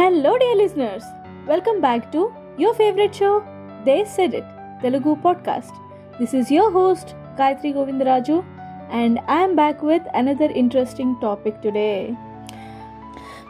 [0.00, 1.06] Hello dear listeners
[1.48, 3.42] welcome back to your favourite show
[3.84, 4.50] they said it
[4.82, 5.74] Telugu podcast
[6.20, 8.42] this is your host Gayathri Govindaraju
[8.92, 12.08] and I'm back with another interesting topic today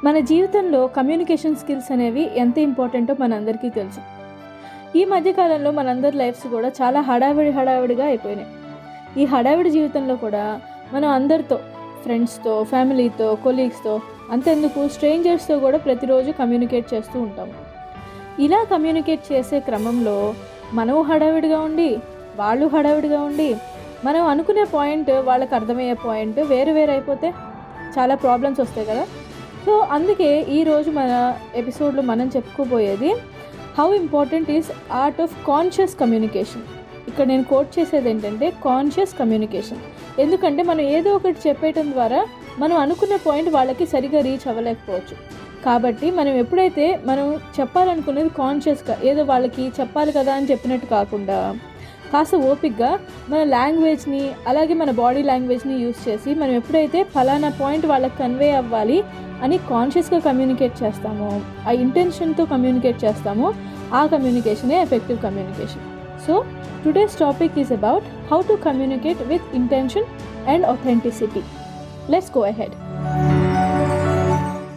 [0.04, 4.00] మన జీవితంలో communication skills అనేవి ఎంత ఇంపార్టెంటో మనందరికీ తెలుసు.
[4.98, 8.48] ఈ మధ్యకాలంలో మనందరి లైఫ్స్ కూడా చాలా హడావిడి హడావిడిగా అయిపోయినాయి.
[9.22, 10.60] ఈ హడావిడి జీవితంలో కూడా
[10.94, 11.58] మనం అందరితో
[12.02, 13.94] ఫ్రెండ్స్తో ఫ్యామిలీతో కొలీగ్స్తో
[14.30, 14.88] అంతెందుకు?
[14.88, 17.54] స్ట్రేంజర్స్తో కూడా ప్రతిరోజు కమ్యూనికేట్ చేస్తూ ఉంటాము
[18.38, 20.34] ఇలా కమ్యూనికేట్ చేసే క్రమంలో
[20.74, 21.90] మనము హడావిడిగా ఉండి
[22.36, 23.48] వాళ్ళు హడావిడిగా ఉండి
[24.04, 27.28] మనం అనుకునే పాయింట్ వాళ్ళకి అర్థమయ్యే పాయింట్ వేరు వేరు అయిపోతే
[27.98, 29.04] చాలా ప్రాబ్లమ్స్ వస్తాయి కదా?
[29.66, 31.10] సో అందుకే ఈరోజు మన
[31.54, 33.10] ఎపిసోడ్లో మనం చెప్పుకోబోయేది
[33.78, 36.64] how important is art of conscious communication
[37.08, 39.78] ఇక్కడ నేను కోట్ చేసేది ఏంటంటే కాన్షియస్ కమ్యూనికేషన్
[40.20, 42.26] ఎందుకంటే మనం ఏదో ఒకటి చెప్పేయటం ద్వారా
[42.58, 45.16] మనం అనుకున్న పాయింట్ వాళ్ళకి సరిగా రీచ్ అవ్వలేకపోవచ్చు.
[45.64, 51.54] కాబట్టి మనం ఎప్పుడైతే మనం చెప్పాలనుకునేది కాన్షియస్గా ఏదో వాళ్ళకి చెప్పాలి కదా అని చెప్పినట్టు కాకుండా
[52.12, 58.16] కాస్త ఓపిక్గా మన లాంగ్వేజ్ని అలాగే మన బాడీ లాంగ్వేజ్ని యూస్ చేసి మనం ఎప్పుడైతే ఫలానా పాయింట్ వాళ్ళకి
[58.18, 59.04] కన్వే అవ్వాలి
[59.42, 63.54] అని కాన్షియస్గా కమ్యూనికేట్ చేస్తామో ఆ ఇంటెన్షన్తో కమ్యూనికేట్ చేస్తామో
[63.94, 65.86] ఆ కమ్యూనికేషనే effective communication
[66.26, 66.44] so
[66.84, 70.04] today's topic is about how to communicate with intention
[70.48, 71.42] and authenticity
[72.10, 72.74] let's go ahead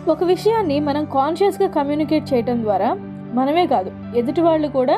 [0.09, 2.89] ఒక విషయాన్ని మనం కాన్షియస్గా కమ్యూనికేట్ చేయటం ద్వారా
[3.33, 4.95] మనమే కాదు ఎదుటి వాళ్ళు కూడా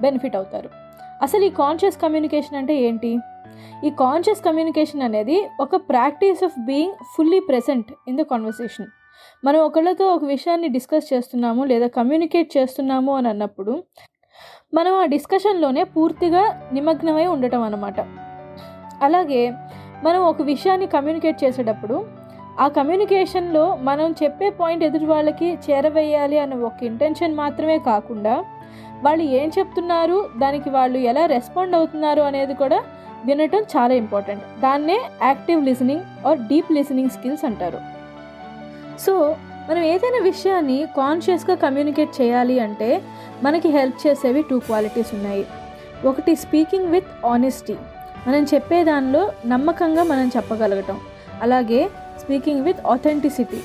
[0.00, 0.68] బెనిఫిట్ అవుతారు.
[1.22, 3.18] అసలు ఈ కాన్షియస్ కమ్యూనికేషన్ అంటే ఏంటి?
[3.84, 8.86] ఈ కాన్షియస్ కమ్యూనికేషన్ అనేది ఒక practice of being fully present in the conversation
[9.44, 13.84] మనం ఒకళ్ళతో ఒక విషయాన్ని డిస్కస్ చేస్తున్నాము లేదా కమ్యూనికేట్ చేస్తున్నాము అని అన్నప్పుడు
[14.76, 16.42] మనం ఆ డిస్కషన్లోనే పూర్తిగా
[16.72, 18.00] నిమగ్నమై ఉండటం అన్నమాట.
[19.02, 19.42] అలాగే
[20.04, 21.96] మనం ఒక విషయాన్ని కమ్యూనికేట్ చేసేటప్పుడు
[22.60, 28.34] ఆ కమ్యూనికేషన్లో మనం చెప్పే పాయింట్ ఎదుటి వాళ్ళకి చేరవేయాలి అనే ఒక ఇంటెన్షన్ మాత్రమే కాకుండా
[29.02, 32.84] వాళ్ళు ఏం చెప్తున్నారు దానికి వాళ్ళు ఎలా రెస్పాండ్ అవుతున్నారు అనేది కూడా
[33.24, 34.44] వినటం చాలా ఇంపార్టెంట్.
[34.60, 37.80] దాన్నే active listening or deep listening skills అంటారు.
[38.98, 39.14] సో
[39.68, 43.02] మనం ఏదైనా విషయాన్ని కాన్షియస్గా కమ్యూనికేట్ చేయాలి అంటే
[43.42, 45.46] మనకి హెల్ప్ చేసేవి టూ క్వాలిటీస్ ఉన్నాయి.
[46.04, 47.76] ఒకటి స్పీకింగ్ విత్ ఆనెస్టీ
[48.26, 51.00] మనం చెప్పే దానిలో నమ్మకంగా మనం చెప్పగలగటం.
[51.42, 53.60] అలాగే స్పీకింగ్ విత్ ఆథెంటిసిటీ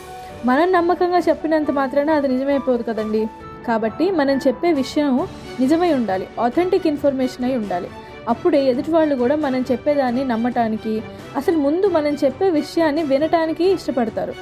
[0.45, 3.27] మనం నమ్మకంగా చెప్పినంత మాత్రాన అది నిజమైపోదు కదండి.
[3.67, 5.27] కాబట్టి మనం చెప్పే విషయం
[5.59, 6.27] నిజమై ఉండాలి.
[6.39, 7.89] ఆథెంటిక్ ఇన్ఫర్మేషన్ అయి ఉండాలి.
[8.29, 11.03] అప్పుడే ఎదుటి వాళ్ళు కూడా మనం చెప్పేదాన్ని నమ్మటానికి
[11.37, 14.33] అసలు ముందు మనం చెప్పే విషయాన్ని వినటానికి ఇష్టపడతారు.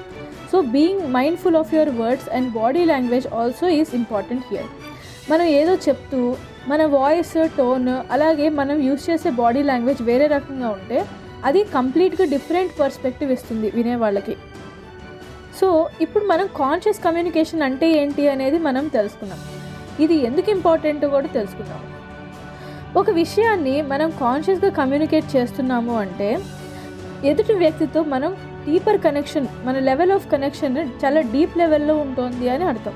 [0.51, 4.69] So being mindful of your words and body language also is important here
[5.29, 6.19] మనం ఏదో చెప్తూ
[6.67, 10.97] మన వాయిస్ టోన్ అలాగే మనం యూస్ చేసే బాడీ లాంగ్వేజ్ వేరే రకంగా ఉంటే
[11.45, 14.35] అది కంప్లీట్గా డిఫరెంట్ పర్స్పెక్టివ్ ఇస్తుంది వినేవాళ్ళకి
[15.59, 15.67] సో
[16.01, 19.41] ఇప్పుడు మనం కాన్షియస్ కమ్యూనికేషన్ అంటే ఏంటి అనేది మనం తెలుసుకున్నాం
[19.99, 21.81] ఇది ఎందుకు ఇంపార్టెంట్ కూడా తెలుసుకున్నాం
[22.97, 26.29] ఒక విషయాన్ని మనం కాన్షియస్గా కమ్యూనికేట్ చేస్తున్నాము అంటే
[27.23, 28.31] ఎదుటి వ్యక్తితో మనం
[28.65, 32.93] డీపర్ కనెక్షన్ మన లెవెల్ ఆఫ్ కనెక్షన్ చాలా డీప్ లెవెల్లో ఉంటుంది అని అర్థం.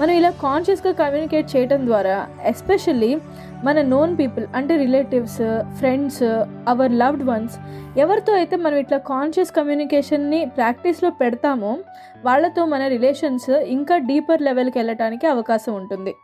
[0.00, 3.16] మనం ఇలా కాన్షియస్గా కమ్యూనికేట్ చేయడం ద్వారా ఎస్పెషల్లీ
[3.64, 5.38] మన నోన్ పీపుల్ అంటే relatives
[5.78, 6.22] friends
[6.68, 7.56] our loved ones
[7.98, 11.78] ఎవరితో అయితే మనం ఇట్లా కాన్షియస్ కమ్యూనికేషన్ని ప్రాక్టీస్లో పెడతామో
[12.24, 16.14] వాళ్ళతో మన రిలేషన్స్ ఇంకా డీపర్ లెవెల్కి వెళ్ళటానికి అవకాశం ఉంటుంది.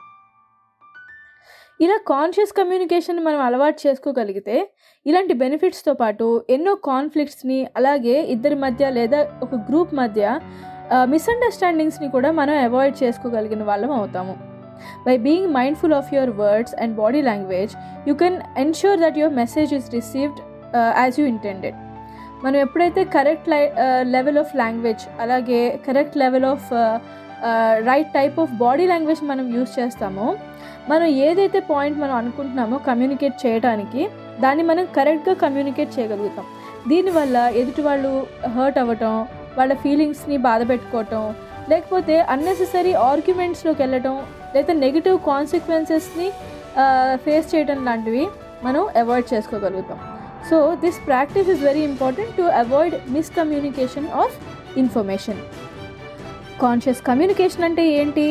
[1.82, 4.56] ఇలా కాన్షియస్ కమ్యూనికేషన్ మనం అలవాటు చేసుకోగలిగితే
[5.06, 10.40] ఇలాంటి బెనిఫిట్స్తో పాటు ఎన్నో కాన్ఫ్లిక్ట్స్ని అలాగే ఇద్దరి మధ్య లేదా ఒక గ్రూప్ మధ్య
[11.04, 14.34] మిస్అండర్స్టాండింగ్స్ని కూడా మనం అవాయిడ్ చేసుకోగలిగిన వాళ్ళం అవుతాము.
[15.06, 17.72] By being mindful of your words and body language
[18.08, 20.40] you can ensure that your message is received
[21.00, 21.76] as you intended
[22.44, 23.62] మనం ఎప్పుడైతే correctly
[24.02, 26.68] level of language అలాగే correct level of
[27.86, 30.26] right type of body language మనం use చేస్తామో
[30.90, 34.02] మనం ఏదైతే point మనం అనుకుంటున్నామో communicate చేయడానికి
[34.40, 36.46] దాన్ని మనం కరెక్ట్గా కమ్యూనికేట్ చేయగలుగుతాం.
[36.88, 38.12] దీనివల్ల ఎదుటి వాళ్ళు
[38.56, 39.14] హర్ట్ అవ్వటం
[39.58, 41.34] వాళ్ళ ఫీలింగ్స్ని బాధ పెట్టుకోవటం
[41.70, 44.14] లేకపోతే అన్నెసెసరీ ఆర్గ్యుమెంట్స్లోకి వెళ్ళటం
[44.54, 46.28] లేదా నెగిటివ్ కాన్సిక్వెన్సెస్ని
[47.24, 48.24] ఫేస్ చేయడం లాంటివి
[48.64, 49.98] మనం అవాయిడ్ చేసుకోగలుగుతాం.
[50.50, 54.36] So this practice is very important to avoid miscommunication of
[54.82, 55.40] information.
[56.62, 58.26] Conscious communication అంటే ఏంటి?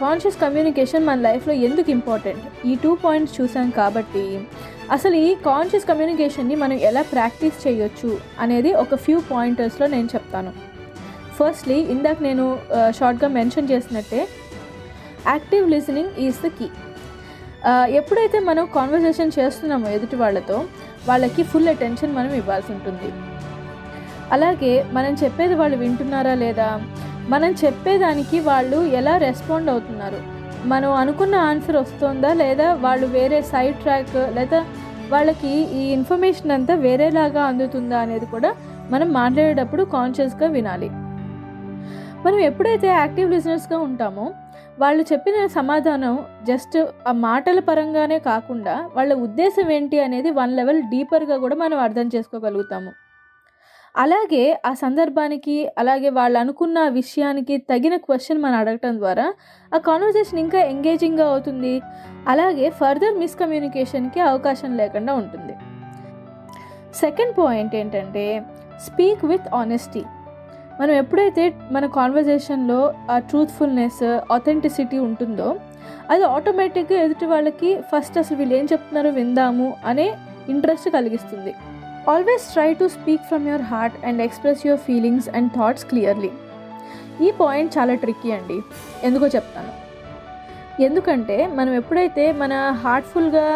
[0.00, 4.24] కాన్షియస్ కమ్యూనికేషన్ మన లైఫ్లో ఎందుకు ఇంపార్టెంట్ ఈ టూ పాయింట్స్ చూసాం కాబట్టి
[4.94, 8.10] అసలు ఈ కాన్షియస్ కమ్యూనికేషన్ని మనం ఎలా ప్రాక్టీస్ చేయొచ్చు
[8.44, 10.52] అనేది ఒక ఫ్యూ పాయింటర్స్లో నేను చెప్తాను.
[11.38, 12.44] ఫస్ట్లీ ఇందాక నేను
[12.98, 14.20] షార్ట్గా మెన్షన్ చేసినట్టే
[15.32, 16.68] active listening is the key
[18.00, 20.56] ఎప్పుడైతే మనం కాన్వర్సేషన్ చేస్తున్నామో ఎదుటి వాళ్ళతో
[21.08, 23.08] వాళ్ళకి ఫుల్ అటెన్షన్ మనం ఇవ్వాల్సి ఉంటుంది.
[24.34, 26.68] అలాగే మనం చెప్పేది వాళ్ళు వింటున్నారా లేదా
[27.32, 30.18] మనం చెప్పేదానికి వాళ్ళు ఎలా రెస్పాండ్ అవుతున్నారు?
[30.72, 32.30] మనం అనుకున్న ఆన్సర్ వస్తుందా?
[32.34, 34.60] లేదా వాళ్ళు వేరే సైడ్ ట్రాక్ లేదా
[35.12, 38.50] వాళ్ళకి ఈ ఇన్ఫర్మేషన్ అంతా వేరేలాగా అందుతుందా అనేది కూడా
[38.90, 40.88] మనం మాట్లాడేటప్పుడు కాన్షియస్గా వినాలి.
[42.24, 44.26] మనం ఎప్పుడైతే యాక్టివ్ లిజనర్స్గా ఉంటామో
[44.82, 46.14] వాళ్ళు చెప్పిన సమాధానం
[46.48, 46.76] జస్ట్
[47.08, 52.92] ఆ మాటల పరంగానే కాకుండా వాళ్ళ ఉద్దేశం ఏంటి అనేది వన్ లెవెల్ డీపర్గా కూడా మనం అర్థం చేసుకోగలుగుతాము.
[53.94, 59.26] అలాగే ఆ సందర్భానికి అలాగే వాళ్ళు అనుకున్న విషయానికి తగిన క్వశ్చన్ మనం అడగటం ద్వారా
[59.74, 61.74] ఆ కాన్వర్జేషన్ ఇంకా ఎంగేజింగ్గా అవుతుంది.
[62.28, 65.54] అలాగే ఫర్దర్ మిస్కమ్యూనికేషన్కి అవకాశం లేకుండా ఉంటుంది.
[67.02, 68.24] సెకండ్ పాయింట్ ఏంటంటే
[68.86, 70.02] స్పీక్ విత్ ఆనెస్టీ
[70.80, 72.80] మనం ఎప్పుడైతే మన కాన్వర్జేషన్లో
[73.10, 74.02] ఆ ట్రూత్ఫుల్నెస్
[74.36, 75.48] ఆథెంటిసిటీ ఉంటుందో
[76.10, 80.06] అది ఆటోమేటిక్గా ఎదుటి వాళ్ళకి ఫస్ట్ అసలు వీళ్ళు ఏం చెప్తున్నారో విందాము అనే
[80.48, 81.54] ఇంట్రెస్ట్ కలిగిస్తుంది.
[82.12, 86.30] Always try to speak from your heart and express your feelings and thoughts clearly
[87.26, 88.58] ఈ పాయింట్ చాలా ట్రిక్కీ అండి.
[89.06, 89.72] ఎందుకో చెప్తాను.
[90.86, 92.52] ఎందుకంటే మనం ఎప్పుడైతే మన
[92.84, 93.46] హార్ట్ఫుల్గా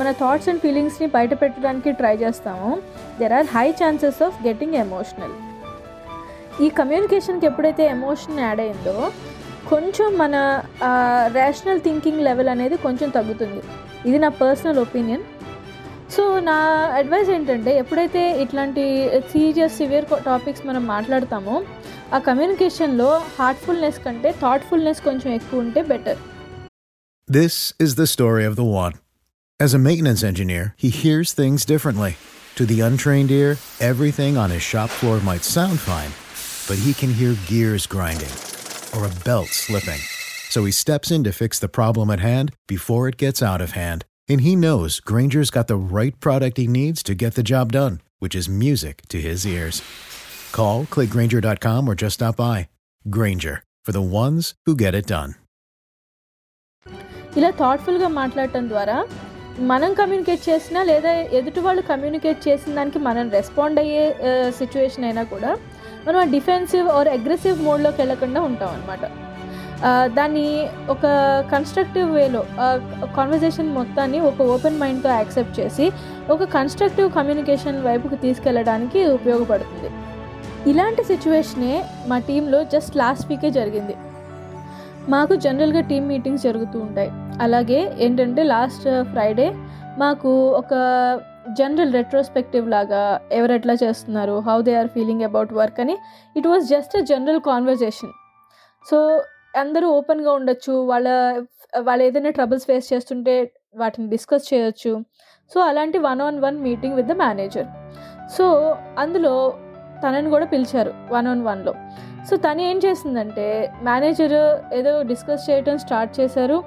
[0.00, 2.70] మన థాట్స్ అండ్ ఫీలింగ్స్ని బయట పెట్టడానికి ట్రై చేస్తామో
[3.20, 5.36] there are high chances of getting emotional
[6.64, 8.96] ఈ కమ్యూనికేషన్కి ఎప్పుడైతే ఎమోషన్ యాడ్ అయిందో
[9.72, 10.34] కొంచెం మన
[11.38, 13.62] రేషనల్ థింకింగ్ లెవెల్ అనేది కొంచెం తగ్గుతుంది.
[14.08, 15.24] ఇది నా personal opinion
[16.15, 16.55] సో నా
[16.99, 18.83] అడ్వైస్ ఏంటంటే ఎప్పుడైతే ఇట్లాంటి
[19.33, 21.55] సీరియస్ సివియర్ టాపిక్స్ మనం మాట్లాడతామో
[22.15, 26.19] ఆ కమ్యూనికేషన్లో హార్ట్ఫుల్నెస్ కంటే థాట్ఫుల్నెస్ కొంచెం ఎక్కువ ఉంటే better
[27.27, 28.93] This is the story of the one.
[29.59, 32.13] As a maintenance engineer, he hears things differently.
[32.57, 33.51] To the untrained ear,
[33.81, 36.13] everything on his shop floor might sound fine,
[36.67, 38.33] but he can hear gears grinding
[38.95, 40.01] or a belt slipping.
[40.49, 43.71] So he steps in to fix the problem at hand before it gets out of
[43.73, 44.01] hand.
[44.29, 47.95] And he knows Granger's got the right product he needs to get the job done,
[48.21, 49.77] which is music to his ears.
[50.51, 52.57] Call, clickgranger.com, or just stop by.
[53.05, 55.31] Granger, for the ones who get it done.
[57.37, 58.95] ఇలా థాట్ఫుల్గా మాట్లాడటం ద్వారా
[59.71, 64.03] మనం communicate చేసినా లేదా ఎదుటి వాళ్ళు communicate చేసిన దానికి మనం రెస్పాండ్ అయ్యే
[64.59, 65.51] సిచ్యువేషన్ అయినా కూడా
[66.05, 69.03] మనం ఆ డిఫెన్సివ్ ఆర్ అగ్రెసివ్ మోడ్లోకి వెళ్ళకుండా ఉంటాం అనమాట
[70.14, 71.06] దాన్ని ఒక
[71.52, 72.42] కన్స్ట్రక్టివ్ వేలో
[73.16, 75.92] కాన్వర్జేషన్ మొత్తాన్ని ఒక ఓపెన్ మైండ్తో యాక్సెప్ట్ చేసి
[76.30, 79.90] ఒక కన్స్ట్రక్టివ్ కమ్యూనికేషన్ వైపుకి తీసుకెళ్ళడానికి ఉపయోగపడుతుంది.
[80.70, 83.96] ఇలాంటి సిచ్యువేషనే మా టీంలో జస్ట్ లాస్ట్ వీకే జరిగింది.
[85.08, 87.10] మాకు జనరల్గా టీమ్ మీటింగ్స్ జరుగుతూ ఉంటాయి.
[87.40, 89.48] అలాగే ఏంటంటే లాస్ట్ ఫ్రైడే
[89.98, 90.74] మాకు ఒక
[91.58, 95.96] జనరల్ రెట్రోస్పెక్టివ్ లాగా ఎవరెట్లా చేస్తున్నారు how they are feeling about work అని
[96.36, 98.12] it was just a general conversation
[98.90, 98.98] so
[99.56, 100.72] అందరూ ఓపెన్గా ఉండొచ్చు.
[100.90, 101.08] వాళ్ళ
[101.78, 103.34] వాళ్ళు ఏదైనా ట్రబుల్స్ ఫేస్ చేస్తుంటే
[103.76, 104.92] వాటిని డిస్కస్ చేయొచ్చు.
[105.54, 107.68] సో అలాంటి one on one meeting with the manager.
[108.36, 108.44] So
[108.98, 109.34] అందులో
[110.04, 111.74] తనని కూడా పిలిచారు వన్ ఆన్ వన్లో
[112.28, 113.46] సో తను ఏం చేసిందంటే
[113.82, 114.36] మేనేజర్
[114.74, 116.58] ఏదో డిస్కస్ చేయటం స్టార్ట్ చేశారు.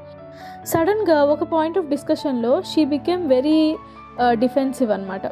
[0.71, 3.59] సడన్గా ఒక పాయింట్ ఆఫ్ డిస్కషన్లో షీ బికెమ్ వెరీ
[4.43, 5.25] డిఫెన్సివ్ అనమాట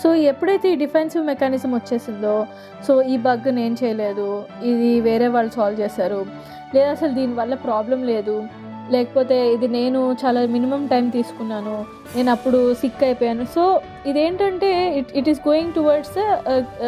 [0.00, 2.46] సో ఎప్పుడైతే ఈ డిఫెన్సివ్ మెకానిజం వచ్చేసిందో
[2.86, 6.26] సో ఈ బగ్ నేను చేయలేదు ఇది వేరే వాళ్ళు సాల్వ్ చేశారు
[6.74, 8.48] లేదా అసలు దీనివల్ల ప్రాబ్లం లేదు
[8.90, 13.44] లేకపోతే ఇది నేను చాలా మినిమం టైం తీసుకున్నాను నేను అప్పుడు సిక్ అయిపోయాను.
[13.44, 16.20] సో ఇదేంటంటే it it is going towards the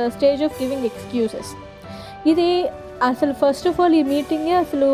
[0.09, 1.53] stage of giving excuses
[2.27, 2.69] ఇది
[3.03, 4.91] అసలు ఫస్ట్ ఆఫ్ ఆల్ ఈ మీటింగే అసలు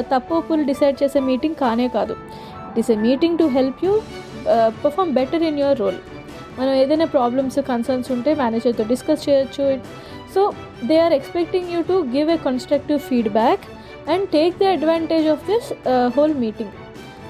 [0.00, 2.12] తప్పు డిసైడ్ చేసే మీటింగ్ కానే కాదు.
[2.70, 4.00] It is a meeting to help you
[4.84, 6.00] perform better in your role
[6.58, 9.66] మనం ఏదైనా ప్రాబ్లమ్స్ కన్సర్న్స్ ఉంటే మేనేజర్తో డిస్కస్ చేయొచ్చు.
[10.34, 10.40] So
[10.88, 13.64] they are expecting you to give a constructive feedback
[14.12, 15.68] and take the advantage of this
[16.16, 16.74] whole meeting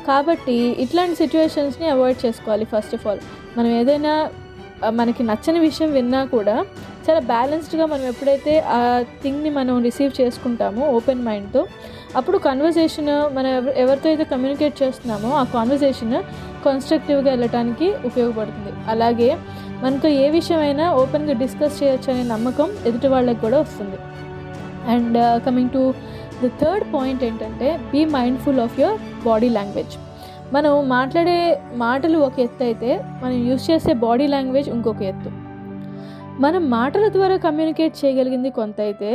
[0.06, 3.22] కాబట్టి ఇట్లాంటి సిచ్యువేషన్స్ని avoid చేసుకోవాలి first of all
[3.56, 4.12] మనం ఏదైనా
[4.84, 6.56] uh, మనకి నచ్చని విషయం విన్నా కూడా
[7.08, 8.78] చాలా బ్యాలెన్స్డ్గా మనం ఎప్పుడైతే ఆ
[9.22, 11.60] థింగ్ని మనం రిసీవ్ చేసుకుంటామో ఓపెన్ మైండ్తో
[12.18, 13.50] అప్పుడు కన్వర్జేషన్ మనం
[13.82, 16.12] ఎవరితో అయితే కమ్యూనికేట్ చేస్తున్నామో ఆ కాన్వర్జేషన్
[16.66, 18.72] కన్స్ట్రక్టివ్గా వెళ్ళటానికి ఉపయోగపడుతుంది.
[18.94, 19.30] అలాగే
[19.82, 23.98] మనతో ఏ విషయమైనా ఓపెన్గా డిస్కస్ చేయొచ్చు అనే నమ్మకం ఎదుటి వాళ్ళకి కూడా వస్తుంది.
[24.94, 25.82] And coming to
[26.44, 29.96] the third point ఏంటంటే be mindful of your body language
[30.56, 31.40] మనం మాట్లాడే
[31.86, 32.90] మాటలు ఒక ఎత్తు అయితే
[33.24, 35.30] మనం యూస్ చేసే బాడీ లాంగ్వేజ్ ఇంకొక ఎత్తు.
[36.40, 39.10] మనం మాటల ద్వారా కమ్యూనికేట్ చేయగలిగింది కొంత అయితే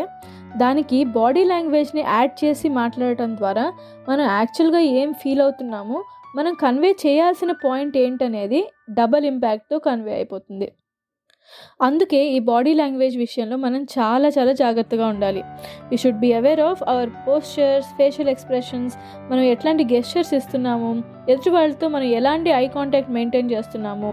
[0.57, 3.65] దానికి బాడీ లాంగ్వేజ్ని యాడ్ చేసి మాట్లాడటం ద్వారా
[4.09, 5.99] మనం యాక్చువల్గా ఏం ఫీల్ అవుతున్నామో
[6.35, 10.67] మనం కన్వే చేయాల్సిన పాయింట్ ఏంటనేది డబల్ ఇంపాక్ట్తో కన్వే అయిపోతుంది.
[11.81, 15.41] అందుకే ఈ బాడీ లాంగ్వేజ్ విషయంలో మనం చాలా చాలా జాగ్రత్తగా ఉండాలి.
[15.91, 18.93] You should be aware of our postures facial expressions
[19.31, 20.91] మనం ఎట్లాంటి గెస్చర్స్ ఇస్తున్నాము
[21.29, 24.11] ఎదుటి వాళ్ళతో మనం ఎలాంటి ఐ కాంటాక్ట్ మెయింటైన్ చేస్తున్నాము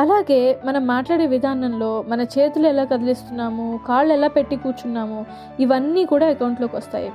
[0.00, 5.20] అలాగే మనం మాట్లాడే విధానంలో మన చేతులు ఎలా కదిలిస్తున్నాము కాళ్ళు ఎలా పెట్టి కూర్చున్నాము
[5.60, 7.10] ఇవన్నీ కూడా అకౌంట్లోకి వస్తాయి.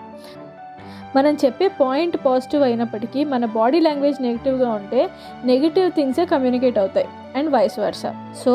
[1.16, 5.02] మనం చెప్పే పాయింట్ పాజిటివ్ అయినప్పటికీ మన బాడీ లాంగ్వేజ్ నెగిటివ్గా ఉంటే
[5.46, 8.12] నెగిటివ్ థింగ్సే కమ్యూనికేట్ అవుతాయి అండ్ వైస్ వర్సా.
[8.44, 8.54] సో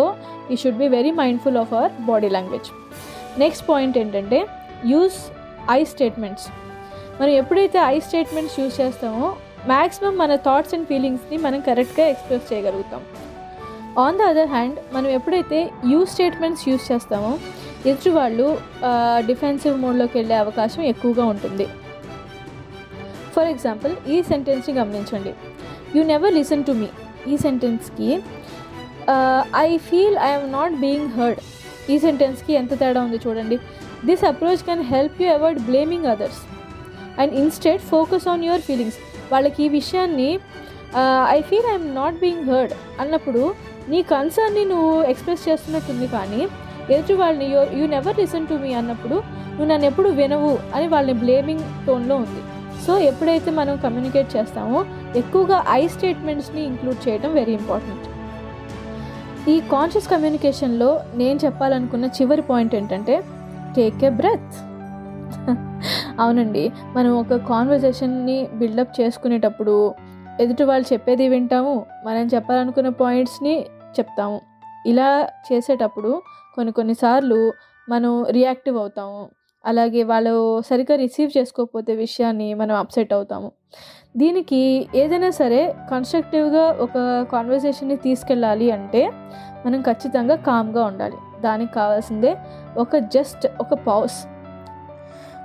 [0.51, 2.71] ఈ should be very mindful of our body language
[3.39, 4.41] next point ఏంటంటే
[4.93, 5.19] యూస్
[5.71, 6.49] ఐ స్టేట్మెంట్స్
[7.21, 9.29] మనం ఎప్పుడైతే ఐ స్టేట్మెంట్స్ యూస్ చేస్తామో
[9.73, 13.03] మ్యాక్సిమం మన థాట్స్ అండ్ ఫీలింగ్స్ని మనం కరెక్ట్గా ఎక్స్ప్రెస్ చేయగలుగుతాం.
[14.05, 15.59] ఆన్ ద అదర్ హ్యాండ్ మనం ఎప్పుడైతే
[15.91, 17.31] యూస్ స్టేట్మెంట్స్ యూస్ చేస్తామో
[17.89, 18.47] ఎదుటి వాళ్ళు
[19.29, 21.67] డిఫెన్సివ్ మోడ్లోకి వెళ్ళే అవకాశం ఎక్కువగా ఉంటుంది.
[23.35, 25.33] ఫర్ ఎగ్జాంపుల్ ఈ సెంటెన్స్ని గమనించండి.
[25.95, 26.89] You never listen to me
[27.33, 28.09] ఈ సెంటెన్స్కి
[29.67, 31.41] I feel I'm not being heard
[31.93, 33.57] ఈ సెంటెన్స్కి ఎంత తేడా ఉంది చూడండి.
[34.09, 36.41] This approach can help you avoid blaming others
[37.21, 38.99] and instead focus on your feelings
[39.33, 40.31] వాళ్ళకి ఈ విషయాన్ని
[41.37, 42.75] I feel I'm not being heard
[43.05, 43.43] అన్నప్పుడు
[43.89, 46.43] నీ కన్సర్న్ని నువ్వు ఎక్స్ప్రెస్ చేస్తున్నట్టుంది కానీ
[46.93, 49.17] ఎదుటి వాళ్ళని you you never listen to me అన్నప్పుడు
[49.51, 52.43] నువ్వు నన్ను ఎప్పుడు వినవు అని వాళ్ళని బ్లేమింగ్ టోన్లో ఉంది.
[52.87, 54.81] సో ఎప్పుడైతే మనం కమ్యూనికేట్ చేస్తామో
[55.17, 58.07] ఎక్కువగా ఐ స్టేట్మెంట్స్ని ఇంక్లూడ్ చేయడం వెరీ ఇంపార్టెంట్
[59.51, 63.17] ఈ కాన్షియస్ కమ్యూనికేషన్లో నేను చెప్పాలనుకున్న చివరి పాయింట్ ఏంటంటే
[63.77, 64.55] టేక్ ఎ బ్రెత్
[66.21, 66.63] అవునండి.
[66.97, 69.75] మనం ఒక కాన్వర్జేషన్ని బిల్డప్ చేసుకునేటప్పుడు
[70.41, 71.75] ఎదుటి వాళ్ళు చెప్పేది వింటాము.
[72.07, 73.55] మనం చెప్పాలనుకున్న పాయింట్స్ని
[73.99, 74.41] చెప్తాము.
[74.87, 76.23] ఇలా చేసేటప్పుడు
[76.55, 77.53] కొన్ని కొన్నిసార్లు
[77.89, 79.29] మనం రియాక్టివ్ అవుతాము.
[79.67, 83.53] అలాగే వాళ్ళు సరిగ్గా రిసీవ్ చేసుకోకపోతే విషయాన్ని మనం అప్సెట్ అవుతాము.
[84.17, 89.03] దీనికి ఏదైనా సరే కన్స్ట్రక్టివ్గా ఒక కాన్వర్సేషన్ని తీసుకెళ్ళాలి అంటే
[89.67, 91.19] మనం ఖచ్చితంగా కామ్గా ఉండాలి.
[91.43, 92.37] దానికి కావాల్సిందే
[92.77, 94.27] ఒక జస్ట్ ఒక పాస్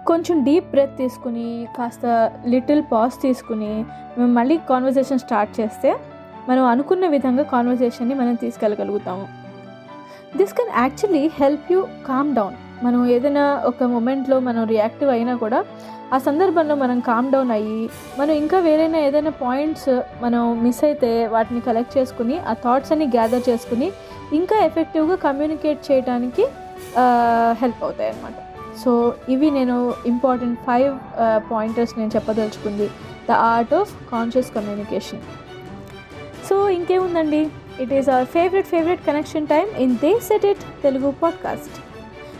[0.07, 2.05] కొంచెం డీప్ బ్రెత్ తీసుకుని కాస్త
[2.45, 3.73] లిటిల్ పాజ్ తీసుకుని
[4.17, 5.89] మేము మళ్ళీ కాన్వర్సేషన్ స్టార్ట్ చేస్తే
[6.49, 9.25] మనం అనుకున్న విధంగా కాన్వర్జేషన్ని మనం తీసుకెళ్ళగలుగుతాము.
[10.37, 11.79] This can actually help you
[12.09, 12.55] calm down
[12.85, 15.59] మనం ఏదైనా ఒక మూమెంట్లో మనం రియాక్టివ్ అయినా కూడా
[16.15, 17.81] ఆ సందర్భంలో మనం కామ్ డౌన్ అయ్యి
[18.19, 19.91] మనం ఇంకా వేరైనా ఏదైనా పాయింట్స్
[20.23, 23.87] మనం మిస్ అయితే వాటిని కలెక్ట్ చేసుకుని ఆ థాట్స్ అన్ని గ్యాదర్ చేసుకుని
[24.39, 26.43] ఇంకా ఎఫెక్టివ్గా కమ్యూనికేట్ చేయడానికి
[27.61, 28.37] హెల్ప్ అవుతాయి అన్నమాట.
[28.81, 28.91] సో
[29.29, 30.91] ఇవి నేను ఇంపార్టెంట్ ఫైవ్
[31.51, 32.87] పాయింటర్స్ నేను చెప్పదలుచుకుంది.
[33.29, 35.23] The art of conscious communication
[36.49, 37.49] so ఇంకేముందండి?
[37.79, 41.77] It is our favourite favourite connection time in they said it Telugu podcast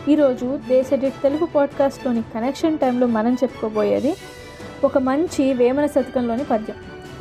[0.10, 4.16] ఈరోజు దే సెట్ ఇట్ తెలుగు పాడ్కాస్ట్లోని కనెక్షన్ టైంలో మనం చెప్పుకోబోయేది
[4.84, 6.76] ఒక మంచి వేమన శతకంలోని పద్యం.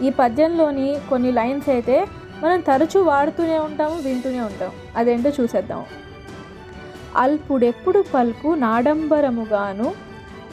[0.07, 2.07] ఈ పద్యంలోని కొన్ని లైన్స్ అయితే
[2.43, 5.85] మనం తరచూ వాడుతూనే ఉంటాము వింటూనే ఉంటాం అదేంటో చూసేద్దాం.
[7.17, 9.93] అల్పుడెప్పుడు పలుకు నాడంబరముగాను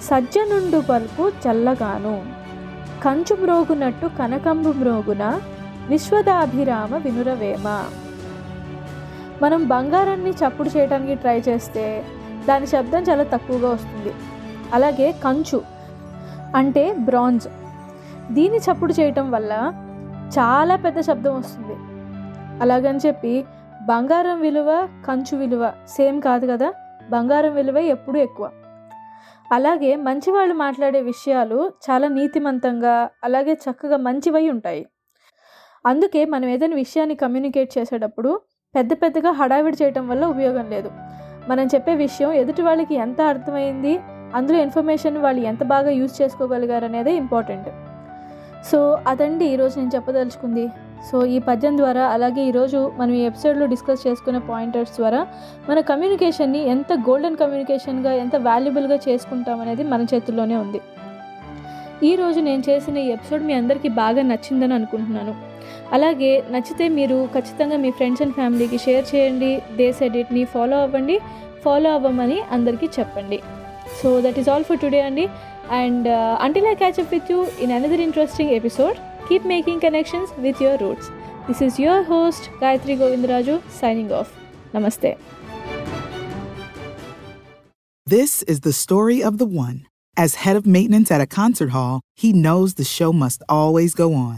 [0.02, 2.26] సజ్జనుండు పలుకు చల్లగాను.
[3.06, 5.42] కంచు మ్రోగునట్టు కనకంబు మ్రోగున
[5.88, 7.90] విశ్వదాభిరామ వినురవేమ.
[9.42, 12.06] మనం బంగారాన్ని చప్పుడు చేయడానికి ట్రై చేస్తే
[12.48, 14.14] దాని శబ్దం చాలా తక్కువగా వస్తుంది.
[14.74, 15.62] అలాగే కంచు
[16.56, 17.48] అంటే బ్రాంజ్.
[18.34, 19.74] దీన్ని చప్పుడు చేయటం వల్ల
[20.40, 21.76] చాలా పెద్ద శబ్దం వస్తుంది.
[22.62, 23.46] అలాగని చెప్పి
[23.86, 26.74] బంగారం విలువ కంచు విలువ సేమ్ కాదు కదా?
[27.10, 28.52] బంగారం విలువ ఎప్పుడూ ఎక్కువ.
[29.52, 34.86] అలాగే మంచి వాళ్ళు మాట్లాడే విషయాలు చాలా నీతిమంతంగా అలాగే చక్కగా మంచివై ఉంటాయి.
[35.90, 38.32] అందుకే మనం ఏదైనా విషయాన్ని కమ్యూనికేట్ చేసేటప్పుడు
[38.76, 40.90] పెద్ద పెద్దగా హడావిడి చేయటం వల్ల ఉపయోగం లేదు.
[41.50, 43.94] మనం చెప్పే విషయం ఎదుటి వాళ్ళకి ఎంత అర్థమైంది
[44.36, 47.70] అందులో ఇన్ఫర్మేషన్ వాళ్ళు ఎంత బాగా యూజ్ చేసుకోగలిగారు అనేది ఇంపార్టెంట్
[48.70, 50.66] సో అదండి ఈరోజు నేను చెప్పదలుచుకుంది.
[51.12, 55.20] సో ఈ పద్యం ద్వారా అలాగే ఈరోజు మనం ఈ ఎపిసోడ్లో డిస్కస్ చేసుకునే పాయింటర్స్ ద్వారా
[55.70, 60.82] మన కమ్యూనికేషన్ని ఎంత గోల్డెన్ కమ్యూనికేషన్గా ఎంత వాల్యుబుల్గా చేసుకుంటాం అనేది మన చేతుల్లోనే ఉంది.
[62.08, 65.36] ఈరోజు నేను చేసిన ఈ ఎపిసోడ్ మీ అందరికీ బాగా నచ్చిందని అనుకుంటున్నాను.
[65.94, 69.52] అలాగే నచ్చితే మీరు ఖచ్చితంగా మీ ఫ్రెండ్స్ అండ్ ఫ్యామిలీకి షేర్ చేయండి.
[69.76, 71.20] దేస్ ఎడిట్ని ఫాలో అవ్వండి.
[71.66, 73.40] ఫాలో అవ్వమని అందరికీ చెప్పండి.
[74.02, 75.28] So that is all for today అండి.
[75.82, 76.08] And
[76.46, 78.98] until I catch up with you in another interesting episode
[79.30, 81.10] keep making connections with your roots
[81.48, 84.32] this is your host Gayathri Govindaraju signing off
[84.76, 85.18] నమస్తే
[88.08, 89.78] This is the story of the one.
[90.18, 94.08] As head of maintenance at a concert hall, he knows the show must always go
[94.28, 94.38] on.